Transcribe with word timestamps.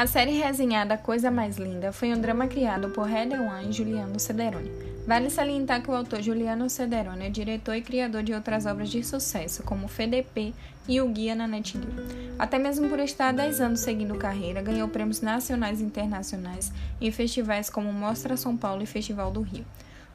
A 0.00 0.06
série 0.06 0.30
resenhada 0.30 0.96
Coisa 0.96 1.30
Mais 1.30 1.58
Linda 1.58 1.92
foi 1.92 2.10
um 2.10 2.18
drama 2.18 2.46
criado 2.46 2.88
por 2.88 3.06
Heather 3.06 3.38
e 3.68 3.70
Juliano 3.70 4.18
Cederoni. 4.18 4.72
Vale 5.06 5.28
salientar 5.28 5.82
que 5.82 5.90
o 5.90 5.94
autor 5.94 6.22
Juliano 6.22 6.70
Cederoni 6.70 7.26
é 7.26 7.28
diretor 7.28 7.74
e 7.74 7.82
criador 7.82 8.22
de 8.22 8.32
outras 8.32 8.64
obras 8.64 8.88
de 8.88 9.04
sucesso, 9.04 9.62
como 9.62 9.88
FDP 9.88 10.54
e 10.88 11.02
O 11.02 11.08
Guia 11.10 11.34
na 11.34 11.46
NetGear. 11.46 11.84
Até 12.38 12.58
mesmo 12.58 12.88
por 12.88 12.98
estar 12.98 13.28
há 13.28 13.32
10 13.32 13.60
anos 13.60 13.80
seguindo 13.80 14.14
carreira, 14.14 14.62
ganhou 14.62 14.88
prêmios 14.88 15.20
nacionais 15.20 15.82
e 15.82 15.84
internacionais 15.84 16.72
em 16.98 17.12
festivais 17.12 17.68
como 17.68 17.92
Mostra 17.92 18.38
São 18.38 18.56
Paulo 18.56 18.82
e 18.82 18.86
Festival 18.86 19.30
do 19.30 19.42
Rio. 19.42 19.66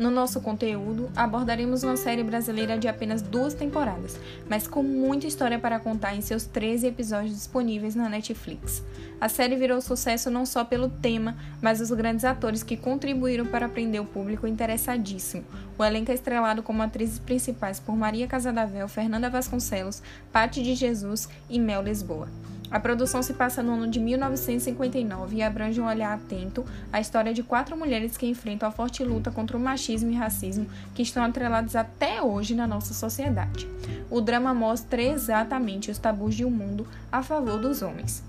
No 0.00 0.10
nosso 0.10 0.40
conteúdo, 0.40 1.10
abordaremos 1.14 1.82
uma 1.82 1.94
série 1.94 2.24
brasileira 2.24 2.78
de 2.78 2.88
apenas 2.88 3.20
duas 3.20 3.52
temporadas, 3.52 4.18
mas 4.48 4.66
com 4.66 4.82
muita 4.82 5.26
história 5.26 5.58
para 5.58 5.78
contar 5.78 6.16
em 6.16 6.22
seus 6.22 6.46
13 6.46 6.86
episódios 6.86 7.34
disponíveis 7.34 7.94
na 7.94 8.08
Netflix. 8.08 8.82
A 9.20 9.28
série 9.28 9.56
virou 9.56 9.78
sucesso 9.82 10.30
não 10.30 10.46
só 10.46 10.64
pelo 10.64 10.88
tema, 10.88 11.36
mas 11.60 11.82
os 11.82 11.90
grandes 11.90 12.24
atores 12.24 12.62
que 12.62 12.78
contribuíram 12.78 13.44
para 13.44 13.68
prender 13.68 14.00
o 14.00 14.06
público 14.06 14.46
interessadíssimo. 14.46 15.44
O 15.76 15.84
elenco 15.84 16.10
é 16.10 16.14
estrelado 16.14 16.62
como 16.62 16.80
atrizes 16.80 17.18
principais 17.18 17.78
por 17.78 17.94
Maria 17.94 18.26
Casadavel, 18.26 18.88
Fernanda 18.88 19.28
Vasconcelos, 19.28 20.02
Patti 20.32 20.62
de 20.62 20.74
Jesus 20.74 21.28
e 21.50 21.60
Mel 21.60 21.82
Lisboa. 21.82 22.26
A 22.70 22.78
produção 22.78 23.20
se 23.20 23.34
passa 23.34 23.64
no 23.64 23.72
ano 23.72 23.88
de 23.88 23.98
1959 23.98 25.36
e 25.36 25.42
abrange 25.42 25.80
um 25.80 25.86
olhar 25.86 26.14
atento 26.14 26.64
à 26.92 27.00
história 27.00 27.34
de 27.34 27.42
quatro 27.42 27.76
mulheres 27.76 28.16
que 28.16 28.26
enfrentam 28.26 28.68
a 28.68 28.72
forte 28.72 29.02
luta 29.02 29.30
contra 29.30 29.56
o 29.56 29.60
machismo 29.60 30.10
e 30.10 30.14
racismo 30.14 30.68
que 30.94 31.02
estão 31.02 31.24
atrelados 31.24 31.74
até 31.74 32.22
hoje 32.22 32.54
na 32.54 32.68
nossa 32.68 32.94
sociedade. 32.94 33.68
O 34.08 34.20
drama 34.20 34.54
mostra 34.54 35.02
exatamente 35.02 35.90
os 35.90 35.98
tabus 35.98 36.36
de 36.36 36.44
um 36.44 36.50
mundo 36.50 36.86
a 37.10 37.24
favor 37.24 37.58
dos 37.58 37.82
homens. 37.82 38.22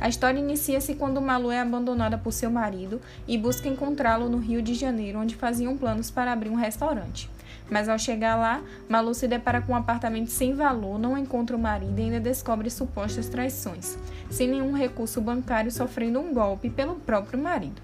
A 0.00 0.08
história 0.08 0.40
inicia-se 0.40 0.94
quando 0.94 1.20
Malu 1.20 1.50
é 1.50 1.60
abandonada 1.60 2.16
por 2.16 2.32
seu 2.32 2.50
marido 2.50 2.98
e 3.28 3.36
busca 3.36 3.68
encontrá-lo 3.68 4.28
no 4.28 4.38
Rio 4.38 4.62
de 4.62 4.72
Janeiro, 4.72 5.18
onde 5.18 5.34
faziam 5.34 5.76
planos 5.76 6.10
para 6.10 6.32
abrir 6.32 6.48
um 6.48 6.54
restaurante. 6.54 7.28
Mas 7.70 7.88
ao 7.88 7.98
chegar 7.98 8.36
lá, 8.36 8.62
Malu 8.88 9.14
se 9.14 9.26
depara 9.26 9.62
com 9.62 9.72
um 9.72 9.76
apartamento 9.76 10.30
sem 10.30 10.54
valor, 10.54 10.98
não 10.98 11.16
encontra 11.16 11.56
o 11.56 11.58
marido 11.58 11.98
e 11.98 12.02
ainda 12.02 12.20
descobre 12.20 12.68
supostas 12.68 13.28
traições, 13.28 13.96
sem 14.30 14.48
nenhum 14.48 14.72
recurso 14.72 15.20
bancário, 15.20 15.70
sofrendo 15.70 16.20
um 16.20 16.34
golpe 16.34 16.68
pelo 16.68 16.96
próprio 16.96 17.38
marido. 17.38 17.80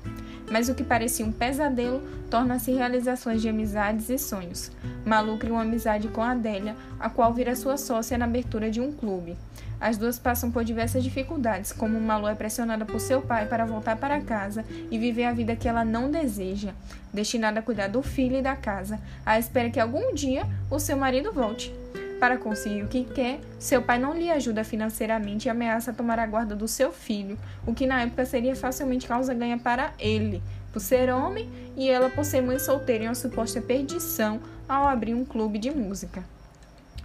Mas 0.50 0.68
o 0.68 0.74
que 0.74 0.84
parecia 0.84 1.24
um 1.24 1.32
pesadelo 1.32 2.02
torna-se 2.30 2.72
realizações 2.72 3.42
de 3.42 3.48
amizades 3.48 4.08
e 4.08 4.18
sonhos. 4.18 4.70
Malu 5.04 5.38
cria 5.38 5.52
uma 5.52 5.62
amizade 5.62 6.08
com 6.08 6.22
Adélia, 6.22 6.76
a 6.98 7.08
qual 7.10 7.32
vira 7.32 7.56
sua 7.56 7.76
sócia 7.76 8.18
na 8.18 8.24
abertura 8.24 8.70
de 8.70 8.80
um 8.80 8.92
clube. 8.92 9.36
As 9.80 9.96
duas 9.96 10.18
passam 10.18 10.50
por 10.50 10.64
diversas 10.64 11.04
dificuldades, 11.04 11.72
como 11.72 12.00
Malu 12.00 12.26
é 12.26 12.34
pressionada 12.34 12.84
por 12.84 12.98
seu 12.98 13.22
pai 13.22 13.46
para 13.46 13.64
voltar 13.64 13.96
para 13.96 14.20
casa 14.20 14.64
e 14.90 14.98
viver 14.98 15.24
a 15.24 15.32
vida 15.32 15.54
que 15.54 15.68
ela 15.68 15.84
não 15.84 16.10
deseja, 16.10 16.72
destinada 17.12 17.60
a 17.60 17.62
cuidar 17.62 17.88
do 17.88 18.02
filho 18.02 18.36
e 18.36 18.42
da 18.42 18.56
casa, 18.56 18.98
à 19.24 19.38
espera 19.38 19.70
que 19.70 19.78
algum 19.78 20.12
dia 20.12 20.44
o 20.68 20.80
seu 20.80 20.96
marido 20.96 21.32
volte. 21.32 21.72
Para 22.20 22.36
conseguir 22.36 22.82
o 22.82 22.88
que 22.88 23.04
quer, 23.04 23.40
seu 23.60 23.80
pai 23.80 23.98
não 23.98 24.12
lhe 24.12 24.28
ajuda 24.30 24.64
financeiramente 24.64 25.46
e 25.46 25.50
ameaça 25.50 25.92
tomar 25.92 26.18
a 26.18 26.26
guarda 26.26 26.56
do 26.56 26.66
seu 26.66 26.92
filho, 26.92 27.38
o 27.64 27.72
que 27.72 27.86
na 27.86 28.02
época 28.02 28.26
seria 28.26 28.56
facilmente 28.56 29.06
causa 29.06 29.32
ganha 29.32 29.56
para 29.56 29.92
ele, 30.00 30.42
por 30.72 30.80
ser 30.80 31.10
homem, 31.10 31.48
e 31.76 31.88
ela 31.88 32.10
por 32.10 32.24
ser 32.24 32.40
mãe 32.40 32.58
solteira 32.58 33.04
em 33.04 33.08
uma 33.08 33.14
suposta 33.14 33.60
perdição 33.60 34.40
ao 34.68 34.88
abrir 34.88 35.14
um 35.14 35.24
clube 35.24 35.58
de 35.58 35.70
música. 35.70 36.24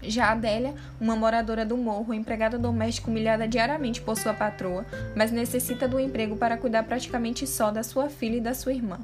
Já 0.01 0.31
Adélia, 0.31 0.73
uma 0.99 1.15
moradora 1.15 1.65
do 1.65 1.77
morro, 1.77 2.13
empregada 2.13 2.57
doméstica 2.57 3.09
humilhada 3.09 3.47
diariamente 3.47 4.01
por 4.01 4.17
sua 4.17 4.33
patroa, 4.33 4.85
mas 5.15 5.31
necessita 5.31 5.87
do 5.87 5.99
emprego 5.99 6.35
para 6.35 6.57
cuidar 6.57 6.83
praticamente 6.83 7.47
só 7.47 7.71
da 7.71 7.83
sua 7.83 8.09
filha 8.09 8.37
e 8.37 8.41
da 8.41 8.53
sua 8.53 8.73
irmã. 8.73 8.99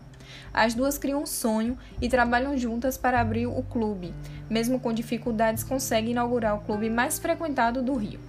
As 0.53 0.73
duas 0.73 0.97
criam 0.97 1.23
um 1.23 1.25
sonho 1.25 1.78
e 2.01 2.09
trabalham 2.09 2.57
juntas 2.57 2.97
para 2.97 3.19
abrir 3.19 3.47
o 3.47 3.63
clube. 3.63 4.13
Mesmo 4.50 4.79
com 4.79 4.94
dificuldades, 4.94 5.63
conseguem 5.63 6.12
inaugurar 6.12 6.56
o 6.56 6.62
clube 6.62 6.90
mais 6.90 7.19
frequentado 7.19 7.81
do 7.81 7.95
Rio. 7.95 8.19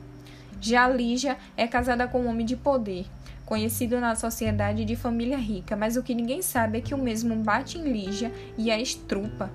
Já 0.61 0.87
Lígia 0.89 1.39
é 1.57 1.67
casada 1.67 2.07
com 2.07 2.21
um 2.21 2.29
homem 2.29 2.45
de 2.45 2.55
poder, 2.55 3.07
conhecido 3.47 3.99
na 3.99 4.15
sociedade 4.15 4.85
de 4.85 4.95
família 4.95 5.39
rica, 5.39 5.75
mas 5.75 5.97
o 5.97 6.03
que 6.03 6.15
ninguém 6.15 6.43
sabe 6.43 6.79
é 6.79 6.81
que 6.81 6.95
o 6.95 6.99
mesmo 6.99 7.35
bate 7.37 7.79
em 7.79 7.91
Lígia 7.91 8.31
e 8.59 8.71
a 8.71 8.79
estrupa. 8.79 9.51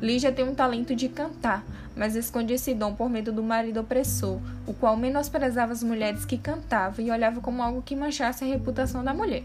Lígia 0.00 0.30
tem 0.30 0.44
um 0.44 0.54
talento 0.54 0.94
de 0.94 1.08
cantar, 1.08 1.64
mas 1.96 2.14
esconde 2.14 2.54
esse 2.54 2.74
dom 2.74 2.94
por 2.94 3.10
medo 3.10 3.32
do 3.32 3.42
marido 3.42 3.80
opressor, 3.80 4.38
o 4.66 4.72
qual 4.72 4.96
menosprezava 4.96 5.72
as 5.72 5.82
mulheres 5.82 6.24
que 6.24 6.38
cantavam 6.38 7.04
e 7.04 7.10
olhava 7.10 7.40
como 7.40 7.62
algo 7.62 7.82
que 7.82 7.96
manchasse 7.96 8.44
a 8.44 8.46
reputação 8.46 9.02
da 9.02 9.12
mulher. 9.12 9.42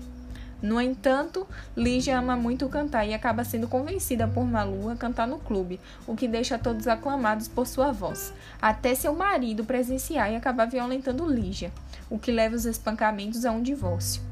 No 0.66 0.82
entanto, 0.82 1.48
Lígia 1.78 2.18
ama 2.18 2.36
muito 2.36 2.68
cantar 2.68 3.06
e 3.06 3.14
acaba 3.14 3.44
sendo 3.44 3.68
convencida 3.68 4.28
por 4.28 4.44
Malu 4.44 4.90
a 4.90 4.96
cantar 4.96 5.28
no 5.28 5.38
clube, 5.38 5.80
o 6.08 6.16
que 6.16 6.28
deixa 6.28 6.58
todos 6.58 6.88
aclamados 6.88 7.48
por 7.48 7.68
sua 7.68 7.92
voz, 7.92 8.34
até 8.60 8.96
seu 8.96 9.14
marido 9.14 9.64
presenciar 9.64 10.32
e 10.32 10.36
acabar 10.36 10.66
violentando 10.66 11.30
Lígia, 11.30 11.72
o 12.10 12.18
que 12.18 12.32
leva 12.32 12.56
os 12.56 12.66
espancamentos 12.66 13.46
a 13.46 13.52
um 13.52 13.62
divórcio. 13.62 14.24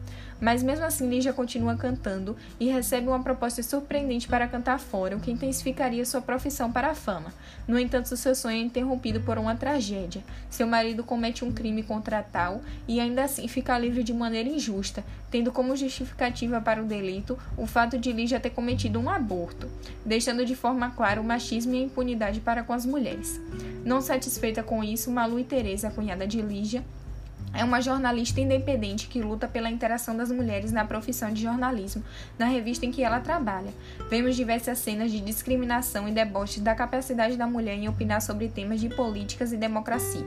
Mas 0.44 0.62
mesmo 0.62 0.84
assim, 0.84 1.10
Lígia 1.10 1.32
continua 1.32 1.78
cantando 1.78 2.36
e 2.60 2.68
recebe 2.68 3.08
uma 3.08 3.24
proposta 3.24 3.64
surpreendente 3.64 4.28
para 4.28 4.46
cantar 4.46 4.78
fora, 4.78 5.16
o 5.16 5.20
que 5.22 5.32
intensificaria 5.32 6.06
sua 6.06 6.22
profissão 6.22 6.70
para 6.70 6.90
a 6.90 6.94
fama. 6.94 7.34
No 7.66 7.80
entanto, 7.80 8.18
seu 8.18 8.36
sonho 8.36 8.58
é 8.58 8.60
interrompido 8.60 9.22
por 9.22 9.38
uma 9.38 9.56
tragédia. 9.56 10.22
Seu 10.50 10.68
marido 10.68 11.02
comete 11.02 11.46
um 11.46 11.52
crime 11.54 11.82
contra 11.82 12.20
a 12.20 12.24
tal 12.24 12.62
e 12.86 13.00
ainda 13.00 13.24
assim 13.24 13.48
fica 13.48 13.80
livre 13.80 14.04
de 14.04 14.14
maneira 14.14 14.50
injusta, 14.50 15.02
tendo 15.32 15.50
como 15.50 15.78
justificativa 15.78 16.60
para 16.60 16.84
o 16.84 16.86
delito 16.86 17.40
o 17.56 17.66
fato 17.66 17.98
de 17.98 18.12
Lígia 18.12 18.38
ter 18.38 18.50
cometido 18.50 19.00
um 19.00 19.10
aborto, 19.10 19.70
deixando 20.06 20.46
de 20.46 20.58
forma 20.58 20.90
clara 20.90 21.22
o 21.22 21.24
machismo 21.24 21.74
e 21.74 21.78
a 21.78 21.86
impunidade 21.86 22.42
para 22.42 22.64
com 22.64 22.74
as 22.74 22.86
mulheres. 22.86 23.40
Não 23.86 24.02
satisfeita 24.02 24.62
com 24.62 24.84
isso, 24.84 25.10
Malu 25.10 25.40
e 25.40 25.46
Teresa, 25.46 25.90
cunhada 25.90 26.28
de 26.28 26.42
Lígia, 26.42 26.84
é 27.54 27.64
uma 27.64 27.82
jornalista 27.82 28.42
independente 28.42 29.08
que 29.08 29.22
luta 29.22 29.48
pela 29.48 29.70
interação 29.70 30.16
das 30.16 30.32
mulheres 30.32 30.72
na 30.72 30.86
profissão 30.86 31.32
de 31.32 31.44
jornalismo, 31.44 32.04
na 32.38 32.46
revista 32.46 32.86
em 32.86 32.92
que 32.92 33.04
ela 33.04 33.20
trabalha. 33.20 33.72
Vemos 34.10 34.36
diversas 34.36 34.80
cenas 34.80 35.12
de 35.12 35.20
discriminação 35.20 36.08
e 36.08 36.12
deboche 36.12 36.60
da 36.60 36.74
capacidade 36.74 37.38
da 37.38 37.46
mulher 37.48 37.76
em 37.76 37.88
opinar 37.88 38.22
sobre 38.22 38.48
temas 38.48 38.82
de 38.82 38.90
políticas 38.90 39.54
e 39.54 39.58
democracia. 39.58 40.26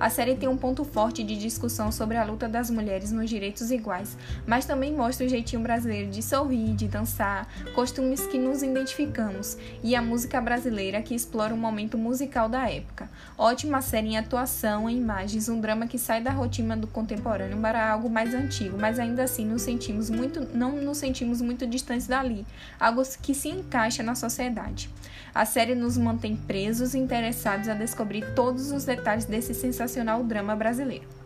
A 0.00 0.08
série 0.08 0.34
tem 0.34 0.48
um 0.48 0.56
ponto 0.56 0.84
forte 0.84 1.22
de 1.22 1.36
discussão 1.36 1.92
sobre 1.92 2.16
a 2.16 2.24
luta 2.24 2.48
das 2.48 2.70
mulheres 2.70 3.12
nos 3.12 3.28
direitos 3.28 3.70
iguais, 3.70 4.16
mas 4.46 4.64
também 4.64 4.92
mostra 4.92 5.26
o 5.26 5.28
jeitinho 5.28 5.62
brasileiro 5.62 6.10
de 6.10 6.22
sorrir, 6.22 6.74
de 6.74 6.88
dançar, 6.88 7.46
costumes 7.74 8.26
que 8.26 8.38
nos 8.38 8.62
identificamos, 8.62 9.56
e 9.82 9.94
a 9.94 10.02
música 10.02 10.40
brasileira 10.40 11.02
que 11.02 11.14
explora 11.14 11.54
o 11.54 11.58
momento 11.58 11.98
musical 11.98 12.48
da 12.48 12.68
época. 12.68 13.08
Ótima 13.36 13.82
série 13.82 14.08
em 14.08 14.18
atuação, 14.18 14.88
em 14.88 14.96
imagens, 14.96 15.48
um 15.48 15.60
drama 15.60 15.86
que 15.86 15.98
sai 15.98 16.20
da 16.20 16.30
do 16.60 16.86
contemporâneo 16.86 17.56
para 17.58 17.90
algo 17.90 18.10
mais 18.10 18.34
antigo, 18.34 18.76
mas 18.78 18.98
ainda 18.98 19.22
assim 19.22 19.46
nos 19.46 19.62
sentimos 19.62 20.10
muito, 20.10 20.46
não 20.54 20.72
nos 20.72 20.98
sentimos 20.98 21.40
muito 21.40 21.66
distantes 21.66 22.06
dali, 22.06 22.44
algo 22.78 23.02
que 23.22 23.34
se 23.34 23.48
encaixa 23.48 24.02
na 24.02 24.14
sociedade. 24.14 24.90
A 25.34 25.46
série 25.46 25.74
nos 25.74 25.96
mantém 25.96 26.36
presos 26.36 26.92
e 26.92 26.98
interessados 26.98 27.68
a 27.68 27.74
descobrir 27.74 28.34
todos 28.34 28.70
os 28.70 28.84
detalhes 28.84 29.24
desse 29.24 29.54
sensacional 29.54 30.22
drama 30.22 30.54
brasileiro. 30.54 31.21